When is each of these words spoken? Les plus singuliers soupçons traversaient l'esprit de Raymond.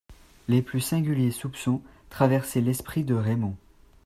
Les 0.47 0.63
plus 0.63 0.79
singuliers 0.81 1.29
soupçons 1.29 1.79
traversaient 2.09 2.59
l'esprit 2.59 3.03
de 3.03 3.13
Raymond. 3.13 3.55